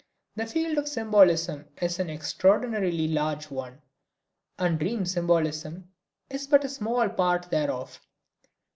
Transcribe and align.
The 0.35 0.47
field 0.47 0.79
of 0.79 0.87
symbolism 0.87 1.65
is 1.79 1.99
an 1.99 2.09
extraordinarily 2.09 3.07
large 3.07 3.51
one, 3.51 3.83
and 4.57 4.79
dream 4.79 5.05
symbolism 5.05 5.91
is 6.27 6.47
but 6.47 6.65
a 6.65 6.69
small 6.69 7.07
part 7.07 7.51
thereof. 7.51 8.01